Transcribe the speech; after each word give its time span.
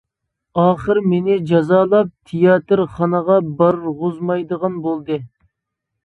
ئاخىر 0.59 0.99
مېنى 1.09 1.33
جازالاپ 1.49 2.07
تىياتىرخانىغا 2.31 3.35
بارغۇزمايدىغان 3.59 4.79
بولدى. 4.87 5.19